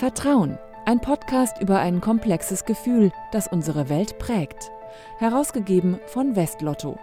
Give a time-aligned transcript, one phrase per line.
[0.00, 4.70] Vertrauen, ein Podcast über ein komplexes Gefühl, das unsere Welt prägt.
[5.18, 6.98] Herausgegeben von Westlotto.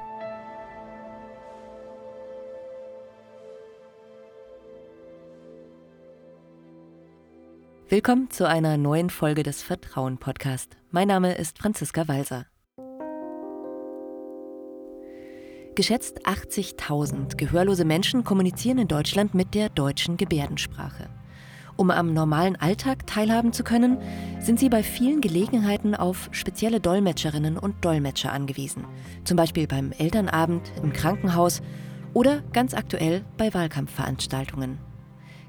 [7.88, 10.76] Willkommen zu einer neuen Folge des Vertrauen Podcast.
[10.90, 12.48] Mein Name ist Franziska Walser.
[15.76, 21.12] Geschätzt 80.000 gehörlose Menschen kommunizieren in Deutschland mit der deutschen Gebärdensprache.
[21.78, 24.00] Um am normalen Alltag teilhaben zu können,
[24.40, 28.86] sind sie bei vielen Gelegenheiten auf spezielle Dolmetscherinnen und Dolmetscher angewiesen.
[29.24, 31.62] Zum Beispiel beim Elternabend, im Krankenhaus
[32.14, 34.80] oder ganz aktuell bei Wahlkampfveranstaltungen.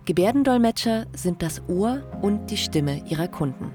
[0.05, 3.70] Gebärdendolmetscher sind das Ohr und die Stimme ihrer Kunden.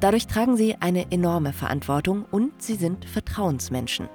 [0.00, 4.08] Dadurch tragen sie eine enorme Verantwortung und sie sind Vertrauensmenschen.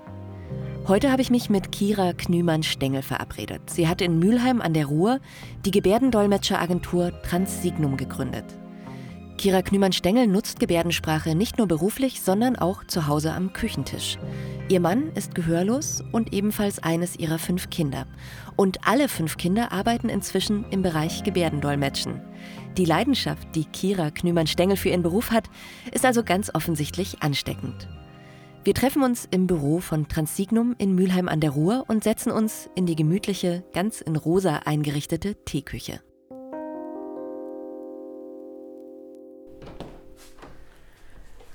[0.88, 3.70] Heute habe ich mich mit Kira Knümann-Stengel verabredet.
[3.70, 5.20] Sie hat in Mülheim an der Ruhr
[5.66, 8.46] die Gebärdendolmetscheragentur Transsignum gegründet.
[9.38, 14.18] Kira Knümann-Stengel nutzt Gebärdensprache nicht nur beruflich, sondern auch zu Hause am Küchentisch.
[14.68, 18.06] Ihr Mann ist gehörlos und ebenfalls eines ihrer fünf Kinder.
[18.58, 22.20] Und alle fünf Kinder arbeiten inzwischen im Bereich Gebärdendolmetschen.
[22.78, 25.46] Die Leidenschaft, die Kira Knümann-Stengel für ihren Beruf hat,
[25.94, 27.88] ist also ganz offensichtlich ansteckend.
[28.62, 32.70] Wir treffen uns im Büro von Transsignum in Mülheim an der Ruhr und setzen uns
[32.76, 36.02] in die gemütliche, ganz in rosa eingerichtete Teeküche.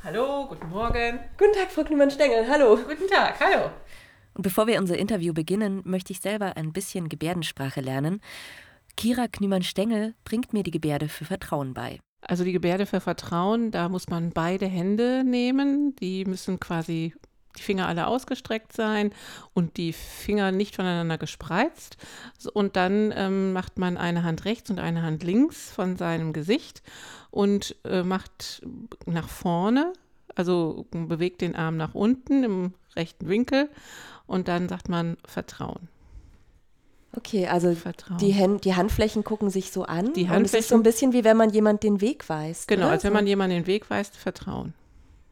[0.03, 1.19] Hallo, guten Morgen.
[1.37, 2.49] Guten Tag, Frau Knümann-Stengel.
[2.49, 2.77] Hallo.
[2.77, 3.71] Guten Tag, hallo.
[4.33, 8.23] Und bevor wir unser Interview beginnen, möchte ich selber ein bisschen Gebärdensprache lernen.
[8.97, 12.01] Kira Knümann-Stengel bringt mir die Gebärde für Vertrauen bei.
[12.27, 15.95] Also die Gebärde für Vertrauen, da muss man beide Hände nehmen.
[15.97, 17.15] Die müssen quasi
[17.57, 19.13] die Finger alle ausgestreckt sein
[19.53, 21.97] und die Finger nicht voneinander gespreizt.
[22.53, 26.83] Und dann ähm, macht man eine Hand rechts und eine Hand links von seinem Gesicht
[27.31, 28.63] und äh, macht
[29.07, 29.93] nach vorne,
[30.35, 33.69] also bewegt den Arm nach unten im rechten Winkel
[34.27, 35.89] und dann sagt man Vertrauen.
[37.17, 37.75] Okay, also
[38.21, 40.13] die, Hand, die, Handflächen gucken sich so an.
[40.15, 42.69] Die Handflächen, und es ist so ein bisschen wie wenn man jemand den Weg weist.
[42.69, 42.93] Genau, oder?
[42.93, 44.75] als wenn man jemand den Weg weist, Vertrauen.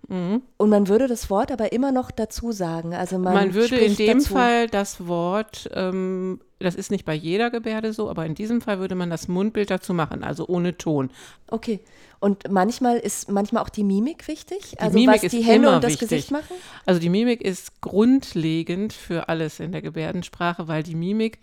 [0.08, 0.42] Mhm.
[0.56, 2.94] Und man würde das Wort aber immer noch dazu sagen.
[2.94, 4.34] Also man, man würde in dem dazu.
[4.34, 8.78] Fall das Wort, ähm, das ist nicht bei jeder Gebärde so, aber in diesem Fall
[8.78, 11.10] würde man das Mundbild dazu machen, also ohne Ton.
[11.48, 11.80] Okay.
[12.22, 15.82] Und manchmal ist manchmal auch die Mimik wichtig, die also Mimik was die Hände und
[15.82, 16.08] das wichtig.
[16.08, 16.54] Gesicht machen.
[16.86, 21.40] Also die Mimik ist grundlegend für alles in der Gebärdensprache, weil die Mimik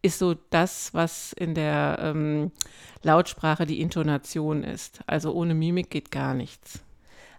[0.00, 2.52] ist so das, was in der ähm,
[3.02, 5.00] Lautsprache die Intonation ist.
[5.06, 6.80] Also ohne Mimik geht gar nichts.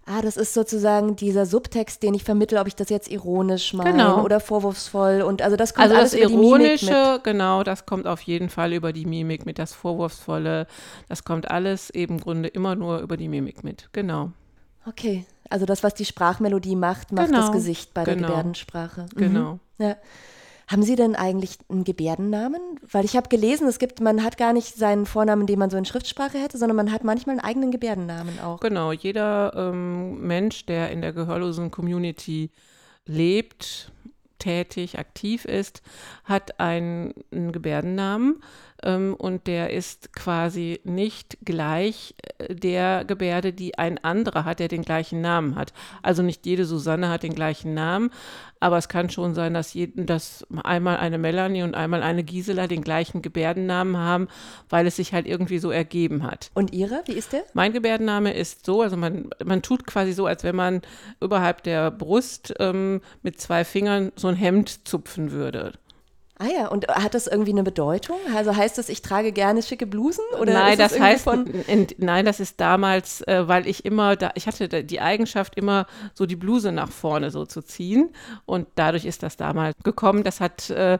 [0.08, 3.92] Ah, das ist sozusagen dieser Subtext, den ich vermittle, ob ich das jetzt ironisch meine
[3.92, 4.24] genau.
[4.24, 7.24] oder vorwurfsvoll und also das kommt also alles das über ironische, die Mimik mit.
[7.24, 10.68] genau, das kommt auf jeden Fall über die Mimik mit, das vorwurfsvolle,
[11.10, 14.32] das kommt alles eben im Grunde immer nur über die Mimik mit, genau.
[14.86, 17.40] Okay, also das, was die Sprachmelodie macht, macht genau.
[17.40, 18.20] das Gesicht bei genau.
[18.20, 19.08] der Gebärdensprache.
[19.16, 19.20] Mhm.
[19.20, 19.60] Genau.
[19.80, 19.96] Ja.
[20.68, 22.62] Haben Sie denn eigentlich einen Gebärdennamen?
[22.92, 25.78] Weil ich habe gelesen, es gibt, man hat gar nicht seinen Vornamen, den man so
[25.78, 28.60] in Schriftsprache hätte, sondern man hat manchmal einen eigenen Gebärdennamen auch.
[28.60, 32.50] Genau, jeder ähm, Mensch, der in der gehörlosen Community
[33.06, 33.92] lebt,
[34.40, 35.82] tätig, aktiv ist,
[36.24, 38.42] hat einen, einen Gebärdennamen
[38.84, 44.68] ähm, und der ist quasi nicht gleich äh, der Gebärde, die ein anderer hat, der
[44.68, 45.74] den gleichen Namen hat.
[46.02, 48.12] Also nicht jede Susanne hat den gleichen Namen,
[48.60, 52.68] aber es kann schon sein, dass, jeden, dass einmal eine Melanie und einmal eine Gisela
[52.68, 54.28] den gleichen Gebärdennamen haben,
[54.70, 56.52] weil es sich halt irgendwie so ergeben hat.
[56.54, 57.44] Und Ihre, wie ist der?
[57.54, 60.82] Mein Gebärdenname ist so, also man, man tut quasi so, als wenn man
[61.22, 65.74] überhalb der Brust ähm, mit zwei Fingern so ein Hemd zupfen würde.
[66.38, 68.18] Ah ja, und hat das irgendwie eine Bedeutung?
[68.36, 70.24] Also heißt das, ich trage gerne schicke Blusen?
[70.38, 74.18] Oder nein, das, das heißt, von in, nein, das ist damals, äh, weil ich immer,
[74.18, 78.10] da, ich hatte die Eigenschaft, immer so die Bluse nach vorne so zu ziehen.
[78.46, 80.26] Und dadurch ist das damals gekommen.
[80.26, 81.00] Das hat, äh,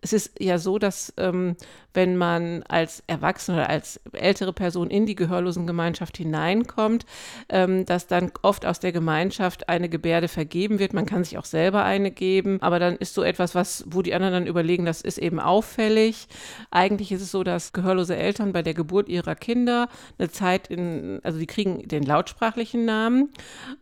[0.00, 1.56] es ist ja so, dass ähm,
[1.94, 7.06] wenn man als Erwachsene oder als ältere Person in die Gehörlosengemeinschaft hineinkommt,
[7.48, 10.92] ähm, dass dann oft aus der Gemeinschaft eine Gebärde vergeben wird.
[10.92, 14.14] Man kann sich auch selber eine geben, aber dann ist so etwas, was, wo die
[14.14, 16.28] anderen dann überlegen, das ist eben auffällig.
[16.70, 19.88] Eigentlich ist es so, dass gehörlose Eltern bei der Geburt ihrer Kinder
[20.18, 23.30] eine Zeit in, also die kriegen den lautsprachlichen Namen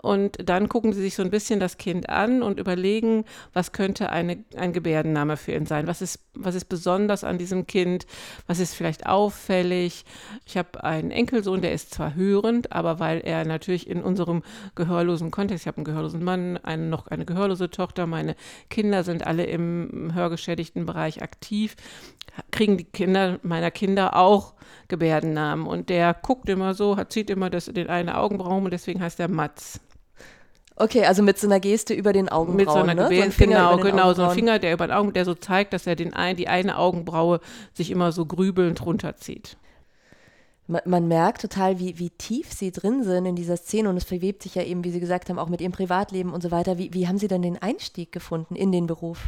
[0.03, 4.11] und dann gucken sie sich so ein bisschen das Kind an und überlegen, was könnte
[4.11, 8.00] eine, ein Gebärdenname für ihn sein, was ist was ist besonders an diesem Kind,
[8.47, 10.05] was ist vielleicht auffällig.
[10.47, 14.43] Ich habe einen Enkelsohn, der ist zwar hörend, aber weil er natürlich in unserem
[14.75, 18.37] gehörlosen Kontext, ich habe einen gehörlosen Mann, eine, noch eine gehörlose Tochter, meine
[18.69, 21.77] Kinder sind alle im hörgeschädigten Bereich aktiv,
[22.51, 24.55] kriegen die Kinder meiner Kinder auch
[24.89, 25.67] Gebärdennamen.
[25.67, 29.21] Und der guckt immer so, hat, zieht immer das, den einen Augenbrauen und deswegen heißt
[29.21, 29.81] er Matz.
[30.81, 33.31] Okay, also mit so einer Geste über den Augenbrauen, Mit so einer ne?
[33.31, 35.95] So genau, genau, so ein Finger, der über den Augen, der so zeigt, dass er
[35.95, 37.41] den ein, die eine Augenbraue
[37.75, 39.59] sich immer so grübelnd runterzieht.
[40.67, 44.05] Man, man merkt total, wie, wie tief sie drin sind in dieser Szene und es
[44.05, 46.79] verwebt sich ja eben, wie Sie gesagt haben, auch mit Ihrem Privatleben und so weiter.
[46.79, 49.19] Wie, wie haben Sie denn den Einstieg gefunden in den Beruf?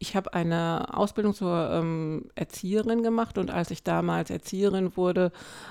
[0.00, 5.30] Ich habe eine Ausbildung zur ähm, Erzieherin gemacht und als ich damals Erzieherin wurde,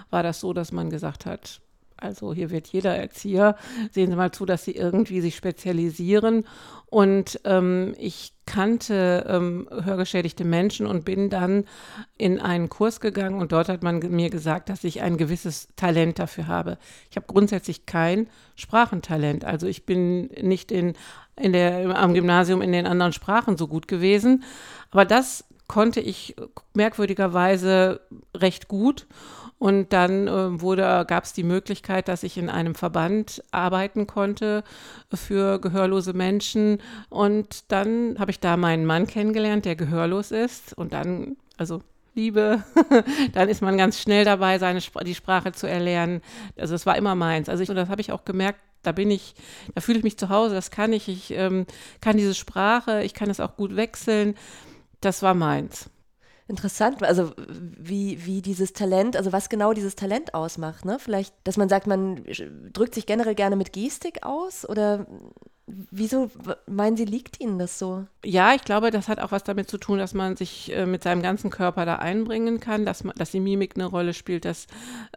[0.10, 1.60] war das so, dass man gesagt hat,
[2.02, 3.56] also hier wird jeder Erzieher,
[3.92, 6.46] sehen Sie mal zu, dass Sie irgendwie sich spezialisieren.
[6.88, 11.64] Und ähm, ich kannte ähm, hörgeschädigte Menschen und bin dann
[12.18, 16.20] in einen Kurs gegangen und dort hat man mir gesagt, dass ich ein gewisses Talent
[16.20, 16.78] dafür habe.
[17.10, 19.46] Ich habe grundsätzlich kein Sprachentalent.
[19.46, 20.94] Also ich bin nicht in,
[21.38, 24.44] in der, am Gymnasium in den anderen Sprachen so gut gewesen.
[24.90, 26.36] Aber das konnte ich
[26.74, 28.02] merkwürdigerweise
[28.36, 29.08] recht gut.
[29.62, 34.64] Und dann äh, gab es die Möglichkeit, dass ich in einem Verband arbeiten konnte
[35.14, 36.80] für gehörlose Menschen.
[37.10, 40.76] Und dann habe ich da meinen Mann kennengelernt, der gehörlos ist.
[40.76, 41.84] Und dann, also
[42.16, 42.64] Liebe,
[43.34, 46.24] dann ist man ganz schnell dabei, seine die Sprache zu erlernen.
[46.58, 47.48] Also es war immer meins.
[47.48, 49.36] Also ich, und das habe ich auch gemerkt, da bin ich,
[49.76, 51.08] da fühle ich mich zu Hause, das kann ich.
[51.08, 51.68] Ich ähm,
[52.02, 54.34] kann diese Sprache, ich kann es auch gut wechseln.
[55.02, 55.91] Das war meins.
[56.52, 60.98] Interessant, also wie, wie dieses Talent, also was genau dieses Talent ausmacht, ne?
[61.00, 62.26] Vielleicht, dass man sagt, man
[62.74, 65.08] drückt sich generell gerne mit Gestik aus oder
[65.90, 66.30] Wieso
[66.68, 68.06] meinen Sie, liegt Ihnen das so?
[68.24, 71.04] Ja, ich glaube, das hat auch was damit zu tun, dass man sich äh, mit
[71.04, 74.46] seinem ganzen Körper da einbringen kann, dass, man, dass die Mimik eine Rolle spielt.
[74.46, 74.68] Dass,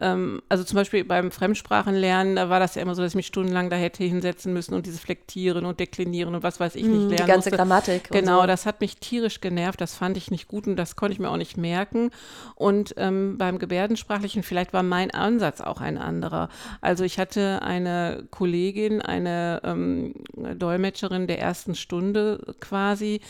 [0.01, 3.27] ähm, also zum Beispiel beim Fremdsprachenlernen, da war das ja immer so, dass ich mich
[3.27, 6.93] stundenlang da hätte hinsetzen müssen und dieses Flektieren und Deklinieren und was weiß ich nicht
[6.93, 7.57] hm, lernen Die ganze musste.
[7.57, 8.09] Grammatik.
[8.11, 8.47] Genau, so.
[8.47, 11.29] das hat mich tierisch genervt, das fand ich nicht gut und das konnte ich mir
[11.29, 12.11] auch nicht merken.
[12.55, 16.49] Und ähm, beim Gebärdensprachlichen, vielleicht war mein Ansatz auch ein anderer.
[16.81, 20.13] Also ich hatte eine Kollegin, eine ähm,
[20.53, 23.21] Dolmetscherin der ersten Stunde quasi,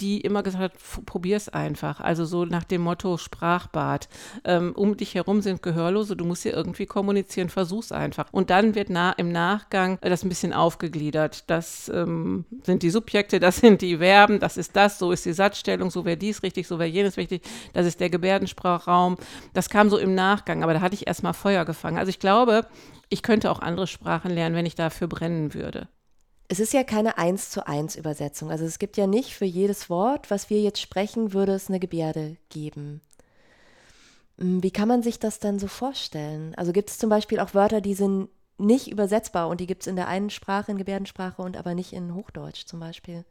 [0.00, 2.00] die immer gesagt hat, probier es einfach.
[2.00, 4.08] Also so nach dem Motto Sprachbad.
[4.44, 8.32] Ähm, um dich herum sind Gehörlose, du musst hier irgendwie kommunizieren, versuch's einfach.
[8.32, 11.50] Und dann wird na, im Nachgang das ein bisschen aufgegliedert.
[11.50, 15.32] Das ähm, sind die Subjekte, das sind die Verben, das ist das, so ist die
[15.32, 17.42] Satzstellung, so wäre dies richtig, so wäre jenes wichtig,
[17.72, 19.16] das ist der Gebärdensprachraum.
[19.52, 21.98] Das kam so im Nachgang, aber da hatte ich erstmal Feuer gefangen.
[21.98, 22.66] Also ich glaube,
[23.08, 25.88] ich könnte auch andere Sprachen lernen, wenn ich dafür brennen würde.
[26.52, 28.50] Es ist ja keine eins zu eins Übersetzung.
[28.50, 31.80] Also es gibt ja nicht für jedes Wort, was wir jetzt sprechen, würde es eine
[31.80, 33.00] Gebärde geben.
[34.36, 36.54] Hm, wie kann man sich das dann so vorstellen?
[36.56, 38.28] Also gibt es zum Beispiel auch Wörter, die sind
[38.58, 41.94] nicht übersetzbar und die gibt es in der einen Sprache, in Gebärdensprache und aber nicht
[41.94, 43.24] in Hochdeutsch zum Beispiel?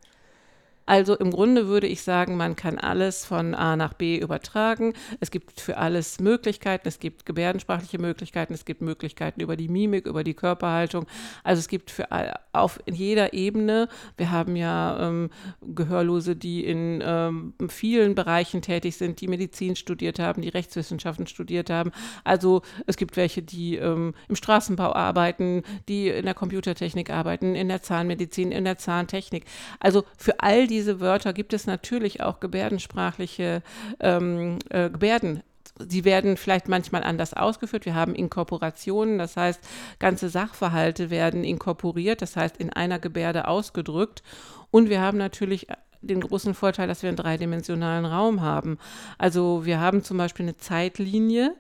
[0.92, 4.92] Also im Grunde würde ich sagen, man kann alles von A nach B übertragen.
[5.22, 6.86] Es gibt für alles Möglichkeiten.
[6.86, 8.54] Es gibt gebärdensprachliche Möglichkeiten.
[8.54, 11.08] Es gibt Möglichkeiten über die Mimik, über die Körperhaltung.
[11.46, 12.10] Also es gibt für
[12.52, 13.88] auf jeder Ebene.
[14.18, 15.30] Wir haben ja ähm,
[15.62, 21.70] Gehörlose, die in ähm, vielen Bereichen tätig sind, die Medizin studiert haben, die Rechtswissenschaften studiert
[21.70, 21.92] haben.
[22.26, 27.70] Also es gibt welche, die ähm, im Straßenbau arbeiten, die in der Computertechnik arbeiten, in
[27.70, 29.46] der Zahnmedizin, in der Zahntechnik.
[29.80, 33.62] Also für all diese diese Wörter gibt es natürlich auch gebärdensprachliche
[34.00, 35.44] ähm, äh, Gebärden.
[35.78, 37.86] Sie werden vielleicht manchmal anders ausgeführt.
[37.86, 39.60] Wir haben Inkorporationen, das heißt,
[40.00, 44.24] ganze Sachverhalte werden inkorporiert, das heißt, in einer Gebärde ausgedrückt.
[44.72, 45.67] Und wir haben natürlich
[46.01, 48.79] den großen Vorteil, dass wir einen dreidimensionalen Raum haben.
[49.20, 51.56] Also wir haben zum Beispiel eine Zeitlinie,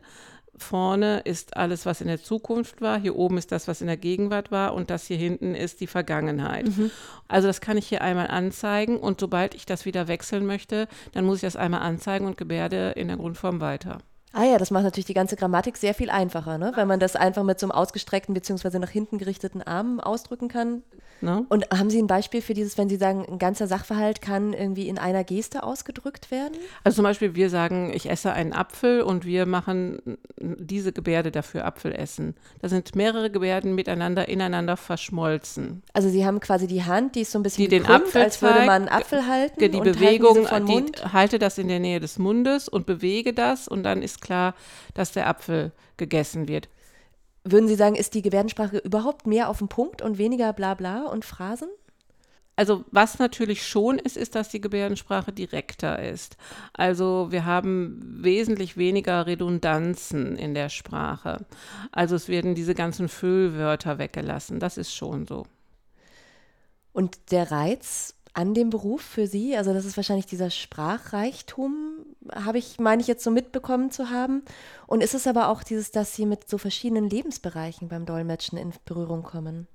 [0.61, 3.97] vorne ist alles, was in der Zukunft war, hier oben ist das, was in der
[3.97, 6.67] Gegenwart war und das hier hinten ist die Vergangenheit.
[6.67, 6.91] Mhm.
[7.27, 11.25] Also das kann ich hier einmal anzeigen und sobald ich das wieder wechseln möchte, dann
[11.25, 13.99] muss ich das einmal anzeigen und gebärde in der Grundform weiter.
[14.33, 16.71] Ah ja, das macht natürlich die ganze Grammatik sehr viel einfacher, ne?
[16.75, 18.79] wenn man das einfach mit so einem ausgestreckten bzw.
[18.79, 20.83] nach hinten gerichteten Arm ausdrücken kann.
[21.21, 21.45] No?
[21.49, 24.87] Und haben Sie ein Beispiel für dieses, wenn Sie sagen, ein ganzer Sachverhalt kann irgendwie
[24.87, 26.53] in einer Geste ausgedrückt werden?
[26.83, 31.65] Also zum Beispiel, wir sagen, ich esse einen Apfel und wir machen diese Gebärde dafür
[31.65, 32.35] Apfel essen.
[32.61, 35.83] Da sind mehrere Gebärden miteinander, ineinander verschmolzen.
[35.93, 38.41] Also Sie haben quasi die Hand, die ist so ein bisschen die den Apfel als
[38.41, 39.59] würde man einen Apfel halten.
[39.59, 44.01] Die Bewegung, die, halte das in der Nähe des Mundes und bewege das und dann
[44.01, 44.55] ist klar,
[44.93, 46.69] dass der Apfel gegessen wird.
[47.43, 51.25] Würden Sie sagen, ist die Gebärdensprache überhaupt mehr auf den Punkt und weniger Blabla und
[51.25, 51.69] Phrasen?
[52.55, 56.37] Also was natürlich schon ist, ist, dass die Gebärdensprache direkter ist.
[56.73, 61.45] Also wir haben wesentlich weniger Redundanzen in der Sprache.
[61.91, 64.59] Also es werden diese ganzen Füllwörter weggelassen.
[64.59, 65.47] Das ist schon so.
[66.93, 72.57] Und der Reiz an dem Beruf für Sie, also das ist wahrscheinlich dieser Sprachreichtum, habe
[72.57, 74.43] ich, meine ich jetzt so mitbekommen zu haben.
[74.87, 78.73] Und ist es aber auch dieses, dass Sie mit so verschiedenen Lebensbereichen beim Dolmetschen in
[78.85, 79.67] Berührung kommen?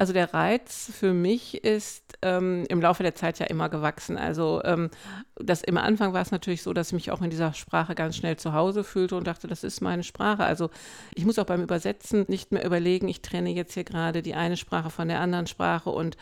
[0.00, 4.16] Also der Reiz für mich ist ähm, im Laufe der Zeit ja immer gewachsen.
[4.16, 4.90] Also ähm,
[5.34, 8.16] das im Anfang war es natürlich so, dass ich mich auch in dieser Sprache ganz
[8.16, 10.44] schnell zu Hause fühlte und dachte, das ist meine Sprache.
[10.44, 10.70] Also
[11.16, 14.56] ich muss auch beim Übersetzen nicht mehr überlegen, ich trenne jetzt hier gerade die eine
[14.56, 16.16] Sprache von der anderen Sprache und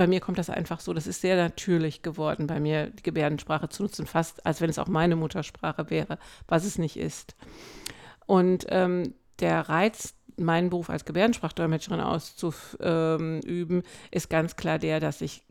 [0.00, 3.68] bei mir kommt das einfach so, das ist sehr natürlich geworden, bei mir die Gebärdensprache
[3.68, 7.36] zu nutzen, fast als wenn es auch meine Muttersprache wäre, was es nicht ist.
[8.24, 15.42] Und ähm, der Reiz meinen Beruf als Gebärdensprachdolmetscherin auszuüben, ist ganz klar der, dass ich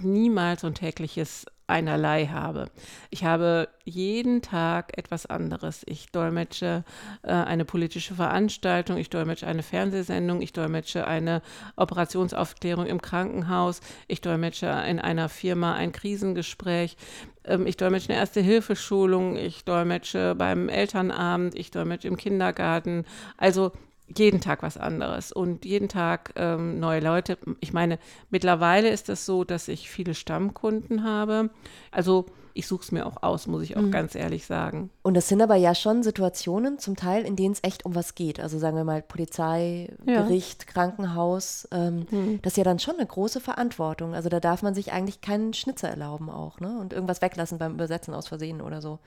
[0.00, 2.70] niemals so ein tägliches einerlei habe.
[3.10, 5.82] Ich habe jeden Tag etwas anderes.
[5.86, 6.84] Ich dolmetsche
[7.22, 11.42] äh, eine politische Veranstaltung, ich dolmetsche eine Fernsehsendung, ich dolmetsche eine
[11.76, 16.96] Operationsaufklärung im Krankenhaus, ich dolmetsche in einer Firma ein Krisengespräch,
[17.44, 23.04] ähm, ich dolmetsche eine Erste-Hilfe-Schulung, ich dolmetsche beim Elternabend, ich dolmetsche im Kindergarten.
[23.36, 23.72] Also
[24.16, 27.38] jeden Tag was anderes und jeden Tag ähm, neue Leute.
[27.60, 27.98] Ich meine,
[28.30, 31.50] mittlerweile ist es das so, dass ich viele Stammkunden habe.
[31.90, 32.26] Also
[32.58, 33.92] ich suche es mir auch aus, muss ich auch mhm.
[33.92, 34.90] ganz ehrlich sagen.
[35.02, 38.16] Und das sind aber ja schon Situationen zum Teil, in denen es echt um was
[38.16, 38.40] geht.
[38.40, 40.22] Also sagen wir mal Polizei, ja.
[40.22, 41.68] Gericht, Krankenhaus.
[41.70, 42.40] Ähm, mhm.
[42.42, 44.14] Das ist ja dann schon eine große Verantwortung.
[44.14, 46.78] Also da darf man sich eigentlich keinen Schnitzer erlauben auch, ne?
[46.80, 48.98] Und irgendwas weglassen beim Übersetzen aus Versehen oder so.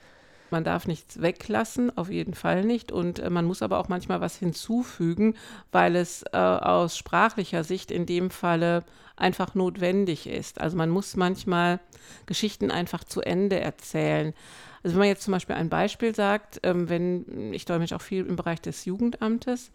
[0.52, 2.92] Man darf nichts weglassen, auf jeden Fall nicht.
[2.92, 5.34] Und äh, man muss aber auch manchmal was hinzufügen,
[5.72, 8.84] weil es äh, aus sprachlicher Sicht in dem Falle
[9.16, 10.60] einfach notwendig ist.
[10.60, 11.80] Also man muss manchmal
[12.26, 14.34] Geschichten einfach zu Ende erzählen.
[14.82, 18.26] Also wenn man jetzt zum Beispiel ein Beispiel sagt, ähm, wenn, ich dolmetsche auch viel
[18.26, 19.70] im Bereich des Jugendamtes,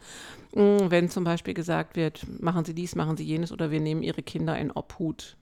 [0.53, 3.79] mh, mm, wenn zum Beispiel gesagt wird, machen Sie dies, machen Sie jenes oder wir
[3.79, 5.38] nehmen Ihre Kinder in Obhut.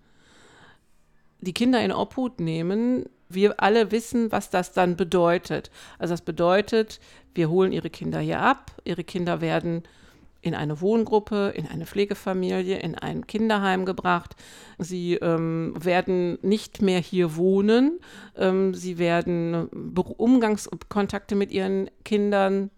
[1.41, 5.71] Die Kinder in Obhut nehmen wir alle wissen, was das dann bedeutet.
[5.99, 6.99] Also das bedeutet,
[7.33, 9.83] wir holen ihre Kinder hier ab, ihre Kinder werden
[10.41, 14.35] in eine Wohngruppe, in eine Pflegefamilie, in ein Kinderheim gebracht.
[14.77, 17.99] Sie ähm, werden nicht mehr hier wohnen.
[18.37, 22.69] Ähm, sie werden Umgangskontakte mit ihren Kindern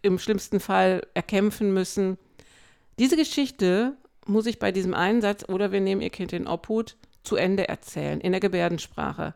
[0.00, 2.16] im schlimmsten Fall erkämpfen müssen.
[2.98, 3.94] Diese Geschichte
[4.26, 8.20] muss ich bei diesem Einsatz oder wir nehmen ihr Kind in Obhut zu Ende erzählen
[8.20, 9.34] in der Gebärdensprache,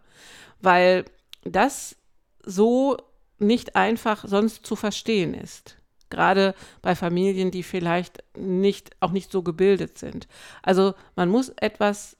[0.60, 1.04] weil
[1.44, 1.96] das
[2.44, 2.96] so
[3.38, 5.76] nicht einfach sonst zu verstehen ist.
[6.10, 10.26] Gerade bei Familien, die vielleicht nicht, auch nicht so gebildet sind.
[10.62, 12.16] Also man muss etwas,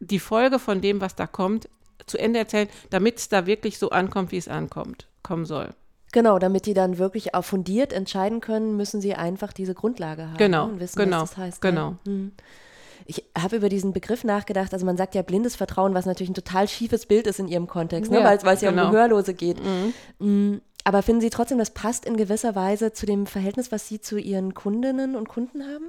[0.00, 1.68] die Folge von dem, was da kommt,
[2.06, 5.70] zu Ende erzählen, damit es da wirklich so ankommt, wie es ankommt, kommen soll.
[6.14, 10.36] Genau, damit die dann wirklich auch fundiert entscheiden können, müssen sie einfach diese Grundlage haben
[10.36, 11.60] genau, und wissen, genau, was das heißt.
[11.60, 11.96] Genau.
[12.06, 12.12] Ja.
[12.12, 12.32] Mhm.
[13.04, 16.34] Ich habe über diesen Begriff nachgedacht, also man sagt ja blindes Vertrauen, was natürlich ein
[16.34, 18.22] total schiefes Bild ist in ihrem Kontext, ne?
[18.22, 18.86] weil es ja genau.
[18.86, 19.58] um Gehörlose geht.
[19.60, 19.92] Mhm.
[20.20, 24.00] Mm, aber finden Sie trotzdem, das passt in gewisser Weise zu dem Verhältnis, was Sie
[24.00, 25.86] zu Ihren Kundinnen und Kunden haben?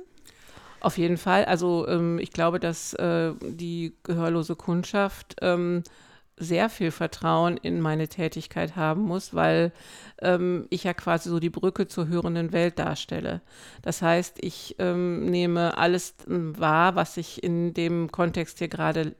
[0.80, 1.46] Auf jeden Fall.
[1.46, 5.84] Also ähm, ich glaube, dass äh, die gehörlose Kundschaft ähm,
[6.38, 9.72] sehr viel Vertrauen in meine Tätigkeit haben muss, weil
[10.22, 13.42] ähm, ich ja quasi so die Brücke zur hörenden Welt darstelle.
[13.82, 19.16] Das heißt, ich ähm, nehme alles ähm, wahr, was sich in dem Kontext hier gerade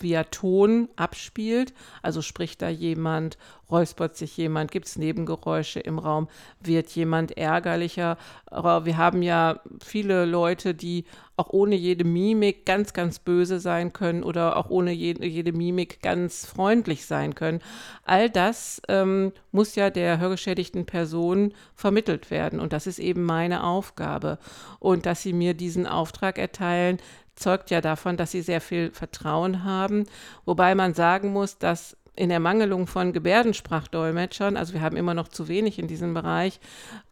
[0.00, 1.72] via Ton abspielt.
[2.02, 3.38] Also spricht da jemand,
[3.70, 6.28] räuspert sich jemand, gibt es Nebengeräusche im Raum,
[6.60, 8.16] wird jemand ärgerlicher.
[8.46, 11.04] Aber wir haben ja viele Leute, die
[11.36, 16.02] auch ohne jede Mimik ganz, ganz böse sein können oder auch ohne jede, jede Mimik
[16.02, 17.60] ganz freundlich sein können.
[18.04, 22.58] All das ähm, muss ja der hörgeschädigten Person vermittelt werden.
[22.58, 24.38] Und das ist eben meine Aufgabe.
[24.80, 26.98] Und dass sie mir diesen Auftrag erteilen,
[27.38, 30.04] zeugt ja davon, dass sie sehr viel Vertrauen haben.
[30.44, 35.28] Wobei man sagen muss, dass in der Mangelung von Gebärdensprachdolmetschern, also wir haben immer noch
[35.28, 36.58] zu wenig in diesem Bereich,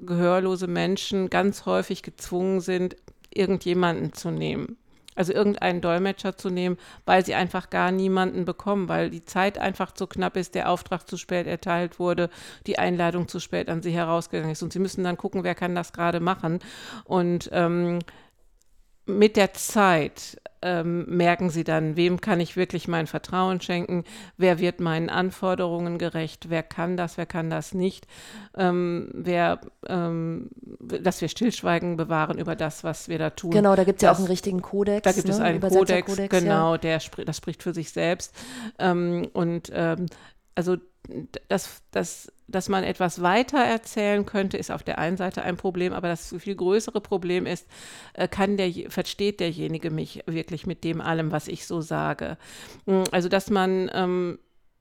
[0.00, 2.96] gehörlose Menschen ganz häufig gezwungen sind,
[3.32, 4.76] irgendjemanden zu nehmen.
[5.14, 9.92] Also irgendeinen Dolmetscher zu nehmen, weil sie einfach gar niemanden bekommen, weil die Zeit einfach
[9.92, 12.28] zu knapp ist, der Auftrag zu spät erteilt wurde,
[12.66, 14.62] die Einladung zu spät an sie herausgegangen ist.
[14.62, 16.58] Und sie müssen dann gucken, wer kann das gerade machen.
[17.04, 18.00] Und ähm,
[19.06, 24.04] mit der Zeit ähm, merken sie dann, wem kann ich wirklich mein Vertrauen schenken,
[24.36, 28.06] wer wird meinen Anforderungen gerecht, wer kann das, wer kann das nicht,
[28.56, 33.52] ähm, wer, ähm, dass wir Stillschweigen bewahren über das, was wir da tun.
[33.52, 35.02] Genau, da gibt es ja auch einen richtigen Kodex.
[35.02, 35.34] Da gibt ne?
[35.34, 36.78] es einen Kodex, genau, ja.
[36.78, 38.34] der das spricht für sich selbst.
[38.78, 40.06] Ähm, und ähm,
[40.56, 40.78] also
[41.48, 45.92] das, das dass man etwas weiter erzählen könnte, ist auf der einen Seite ein Problem,
[45.92, 47.66] aber das viel größere Problem ist,
[48.14, 52.38] äh, kann der, versteht derjenige mich wirklich mit dem allem, was ich so sage.
[52.86, 54.38] Hm, also, dass man ähm,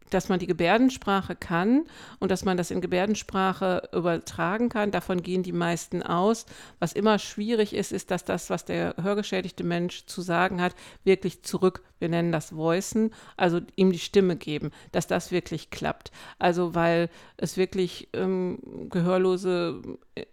[0.09, 1.85] dass man die Gebärdensprache kann
[2.19, 4.91] und dass man das in Gebärdensprache übertragen kann.
[4.91, 6.45] Davon gehen die meisten aus.
[6.79, 11.43] Was immer schwierig ist, ist, dass das, was der hörgeschädigte Mensch zu sagen hat, wirklich
[11.43, 16.12] zurück, wir nennen das Voicen, also ihm die Stimme geben, dass das wirklich klappt.
[16.39, 18.59] Also weil es wirklich ähm,
[18.89, 19.81] Gehörlose
[20.15, 20.25] äh,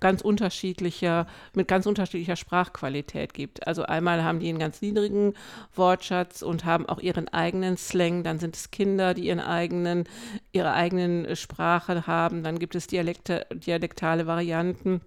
[0.00, 3.66] ganz unterschiedlicher, mit ganz unterschiedlicher Sprachqualität gibt.
[3.66, 5.34] Also einmal haben die einen ganz niedrigen
[5.74, 10.04] Wortschatz und haben auch ihren eigenen Slang, dann sind es Kinder, Kinder, die ihren eigenen,
[10.52, 12.42] ihre eigenen Sprache haben.
[12.42, 15.00] Dann gibt es Dialekte, dialektale Varianten.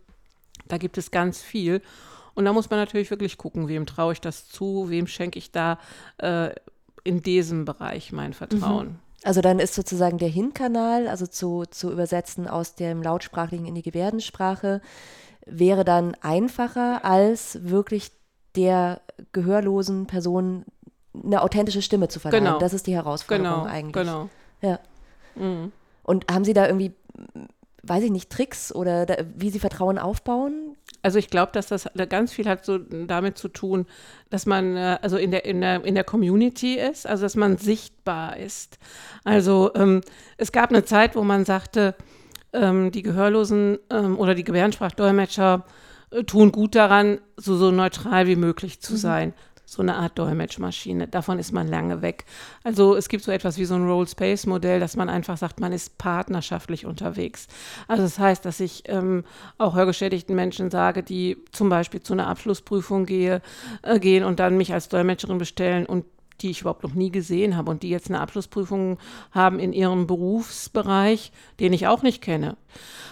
[0.68, 1.82] Da gibt es ganz viel.
[2.36, 5.52] Und da muss man natürlich wirklich gucken, wem traue ich das zu, wem schenke ich
[5.52, 5.80] da
[6.20, 6.52] äh,
[7.04, 8.88] in diesem Bereich mein Vertrauen.
[8.88, 9.00] Mhm.
[9.24, 13.82] Also dann ist sozusagen der Hinkanal, also zu, zu übersetzen aus dem Lautsprachlichen in die
[13.82, 14.82] Gebärdensprache,
[15.46, 18.12] wäre dann einfacher als wirklich
[18.56, 19.02] der
[19.34, 20.64] gehörlosen Person
[21.24, 22.46] eine authentische Stimme zu verleihen.
[22.46, 22.60] Genau.
[22.60, 23.72] Das ist die Herausforderung genau.
[23.72, 23.94] eigentlich.
[23.94, 24.30] Genau.
[24.62, 24.80] Ja.
[25.36, 25.72] Mhm.
[26.04, 26.94] Und haben Sie da irgendwie,
[27.84, 30.76] weiß ich nicht, Tricks oder da, wie Sie Vertrauen aufbauen?
[31.02, 33.86] Also ich glaube, dass das ganz viel hat so damit zu tun,
[34.30, 37.58] dass man äh, also in der, in der, in der Community ist, also dass man
[37.58, 38.80] sichtbar ist.
[39.24, 40.02] Also ähm,
[40.38, 41.96] es gab eine Zeit, wo man sagte,
[42.54, 45.66] ähm, die Gehörlosen ähm, oder die Gebärdensprachdolmetscher
[46.12, 48.98] äh, tun gut daran, so, so neutral wie möglich zu mhm.
[49.72, 51.08] So eine Art Dolmetschmaschine.
[51.08, 52.26] Davon ist man lange weg.
[52.64, 55.98] Also es gibt so etwas wie so ein Roll-Space-Modell, dass man einfach sagt, man ist
[55.98, 57.48] partnerschaftlich unterwegs.
[57.88, 59.24] Also das heißt, dass ich ähm,
[59.58, 63.42] auch hörgeschädigten Menschen sage, die zum Beispiel zu einer Abschlussprüfung gehe,
[63.84, 66.06] äh, gehen und dann mich als Dolmetscherin bestellen und
[66.42, 68.98] die ich überhaupt noch nie gesehen habe und die jetzt eine Abschlussprüfung
[69.32, 72.58] haben in ihrem Berufsbereich, den ich auch nicht kenne.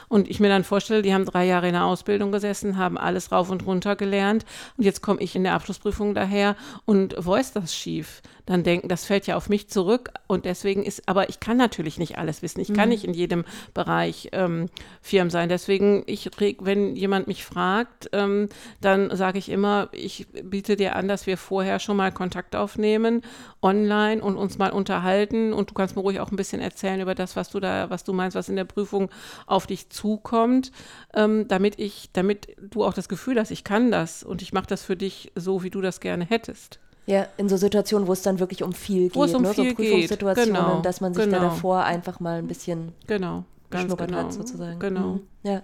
[0.10, 3.32] Und ich mir dann vorstelle, die haben drei Jahre in der Ausbildung gesessen, haben alles
[3.32, 4.46] rauf und runter gelernt
[4.78, 8.22] und jetzt komme ich in der Abschlussprüfung daher und voice das schief.
[8.48, 12.00] Dann denken, das fällt ja auf mich zurück und deswegen ist, aber ich kann natürlich
[12.00, 12.62] nicht alles wissen.
[12.62, 12.94] Ich kann mhm.
[12.94, 14.68] nicht in jedem Bereich ähm,
[15.02, 15.50] firm sein.
[15.50, 18.48] Deswegen, ich wenn jemand mich fragt, ähm,
[18.80, 23.22] dann sage ich immer, ich biete dir an, dass wir vorher schon mal Kontakt aufnehmen
[23.62, 27.16] online und uns mal unterhalten und du kannst mir ruhig auch ein bisschen erzählen über
[27.16, 29.10] das, was du da, was du meinst, was in der Prüfung
[29.48, 30.72] auf dich zukommt,
[31.16, 34.68] ähm, damit ich, damit du auch das Gefühl hast, ich kann das und ich mache
[34.68, 36.80] das für dich so, wie du das gerne hättest.
[37.08, 39.54] Ja, in so Situationen, wo es dann wirklich um viel wo geht, um ne?
[39.54, 41.38] viel so Prüfungssituationen, genau, dass man sich genau.
[41.38, 44.78] da davor einfach mal ein bisschen genau, geschnuppert genau, hat, sozusagen.
[44.80, 45.14] Genau.
[45.14, 45.28] Mhm.
[45.44, 45.64] Ja.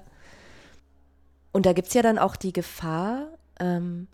[1.52, 3.28] Und da gibt es ja dann auch die Gefahr,
[3.60, 4.08] ähm,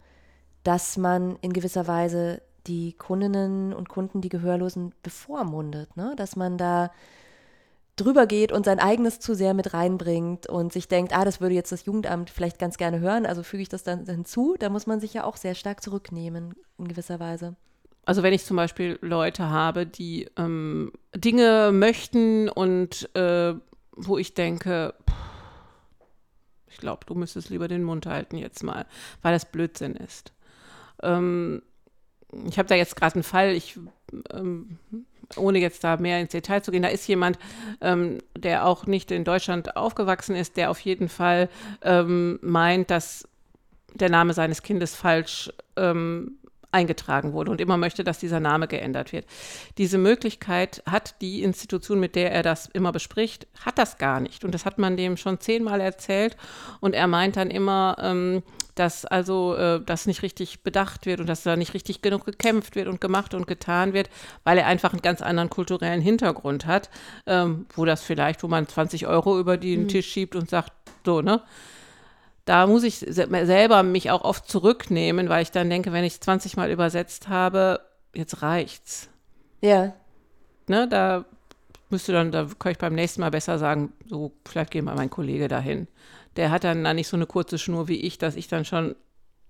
[0.63, 6.13] dass man in gewisser Weise die Kundinnen und Kunden, die Gehörlosen, bevormundet, ne?
[6.17, 6.91] dass man da
[8.01, 11.55] drüber geht und sein eigenes zu sehr mit reinbringt und sich denkt, ah, das würde
[11.55, 14.87] jetzt das Jugendamt vielleicht ganz gerne hören, also füge ich das dann hinzu, da muss
[14.87, 17.55] man sich ja auch sehr stark zurücknehmen in gewisser Weise.
[18.05, 23.53] Also wenn ich zum Beispiel Leute habe, die ähm, Dinge möchten und äh,
[23.91, 24.95] wo ich denke,
[26.67, 28.85] ich glaube, du müsstest lieber den Mund halten jetzt mal,
[29.21, 30.33] weil das Blödsinn ist.
[31.03, 31.61] Ähm,
[32.47, 33.77] ich habe da jetzt gerade einen Fall, ich
[34.31, 34.79] ähm,
[35.35, 37.37] ohne jetzt da mehr ins Detail zu gehen, da ist jemand,
[37.81, 41.49] ähm, der auch nicht in Deutschland aufgewachsen ist, der auf jeden Fall
[41.81, 43.27] ähm, meint, dass
[43.93, 46.38] der Name seines Kindes falsch ähm,
[46.71, 49.25] eingetragen wurde und immer möchte, dass dieser Name geändert wird.
[49.77, 54.43] Diese Möglichkeit hat die Institution, mit der er das immer bespricht, hat das gar nicht.
[54.43, 56.37] Und das hat man dem schon zehnmal erzählt.
[56.79, 58.43] Und er meint dann immer, ähm,
[58.75, 62.75] dass also äh, das nicht richtig bedacht wird und dass da nicht richtig genug gekämpft
[62.75, 64.09] wird und gemacht und getan wird,
[64.43, 66.89] weil er einfach einen ganz anderen kulturellen Hintergrund hat,
[67.25, 69.87] ähm, wo das vielleicht, wo man 20 Euro über den mhm.
[69.89, 70.71] Tisch schiebt und sagt,
[71.05, 71.41] so, ne?
[72.49, 76.57] Da muss ich selber mich auch oft zurücknehmen, weil ich dann denke, wenn ich 20
[76.57, 77.79] Mal übersetzt habe,
[78.15, 79.07] jetzt reicht's.
[79.61, 79.93] Ja.
[80.65, 81.25] Ne, da
[81.91, 85.11] müsste dann, da kann ich beim nächsten Mal besser sagen, so, vielleicht gehen wir mein
[85.11, 85.87] Kollege dahin.
[86.37, 88.95] Der hat dann, dann nicht so eine kurze Schnur wie ich, dass ich dann schon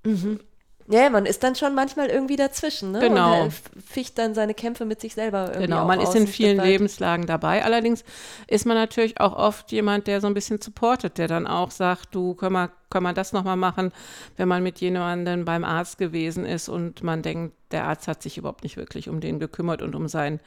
[0.04, 0.42] mhm.
[0.92, 3.00] Ja, man ist dann schon manchmal irgendwie dazwischen, ne?
[3.00, 3.44] Genau.
[3.44, 3.54] Und
[3.86, 6.60] ficht dann seine Kämpfe mit sich selber irgendwie Genau, man ist in vielen.
[6.60, 7.64] Lebenslagen dabei.
[7.64, 8.04] Allerdings
[8.48, 12.16] ist man natürlich auch oft jemand, der so ein bisschen supportet, der dann auch sagt,
[12.16, 13.92] du, können wir, können wir das nochmal machen,
[14.36, 18.40] wenn man mit jemandem beim Arzt gewesen ist und man denkt, der Arzt hat sich
[18.40, 20.40] überhaupt nicht wirklich um den gekümmert und um sein,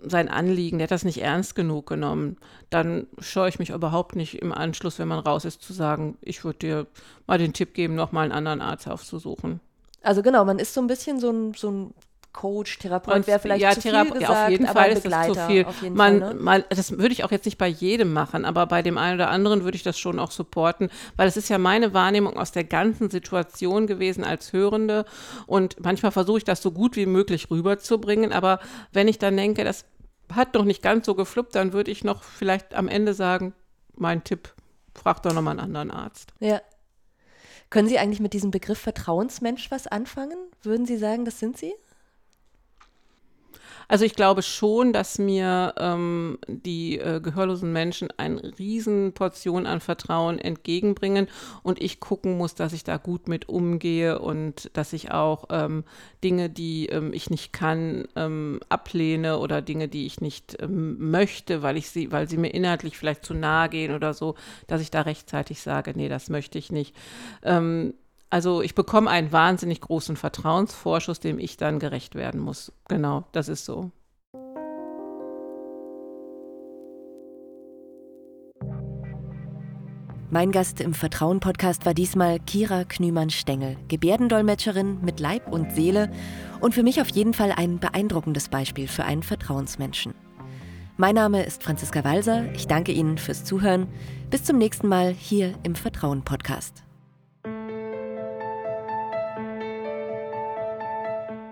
[0.00, 2.36] sein Anliegen, der hat das nicht ernst genug genommen.
[2.70, 6.44] Dann scheue ich mich überhaupt nicht im Anschluss, wenn man raus ist, zu sagen, ich
[6.44, 6.86] würde dir
[7.26, 9.60] mal den Tipp geben, nochmal einen anderen Arzt aufzusuchen.
[10.02, 11.94] Also genau, man ist so ein bisschen so ein, so ein
[12.32, 15.04] Coach, Therapeut Und wäre vielleicht ja, zu viel Therape- gesagt, ja, auf jeden Fall ist
[15.04, 15.66] das zu viel.
[15.90, 16.34] man, Fall.
[16.34, 16.40] Ne?
[16.40, 19.30] man, das würde ich auch jetzt nicht bei jedem machen, aber bei dem einen oder
[19.30, 22.64] anderen würde ich das schon auch supporten, weil es ist ja meine Wahrnehmung aus der
[22.64, 25.04] ganzen Situation gewesen als Hörende
[25.46, 28.60] und manchmal versuche ich das so gut wie möglich rüberzubringen, aber
[28.92, 29.84] wenn ich dann denke, das
[30.32, 33.54] hat noch nicht ganz so gefluppt, dann würde ich noch vielleicht am Ende sagen,
[33.94, 34.52] mein Tipp,
[34.94, 36.32] frag doch nochmal einen anderen Arzt.
[36.40, 36.60] Ja.
[37.70, 40.38] Können Sie eigentlich mit diesem Begriff Vertrauensmensch was anfangen?
[40.62, 41.74] Würden Sie sagen, das sind Sie?
[43.88, 48.52] Also ich glaube schon, dass mir ähm, die äh, gehörlosen Menschen eine
[49.12, 51.26] Portion an Vertrauen entgegenbringen
[51.62, 55.84] und ich gucken muss, dass ich da gut mit umgehe und dass ich auch ähm,
[56.22, 61.62] Dinge, die ähm, ich nicht kann, ähm, ablehne oder Dinge, die ich nicht ähm, möchte,
[61.62, 64.34] weil ich sie, weil sie mir inhaltlich vielleicht zu nahe gehen oder so,
[64.66, 66.94] dass ich da rechtzeitig sage, nee, das möchte ich nicht.
[68.30, 72.72] Also ich bekomme einen wahnsinnig großen Vertrauensvorschuss, dem ich dann gerecht werden muss.
[72.88, 73.90] Genau, das ist so.
[80.30, 86.10] Mein Gast im Vertrauen-Podcast war diesmal Kira Knümann-Stengel, Gebärdendolmetscherin mit Leib und Seele
[86.60, 90.12] und für mich auf jeden Fall ein beeindruckendes Beispiel für einen Vertrauensmenschen.
[90.98, 92.52] Mein Name ist Franziska Walser.
[92.52, 93.86] Ich danke Ihnen fürs Zuhören.
[94.28, 96.87] Bis zum nächsten Mal hier im Vertrauen-Podcast.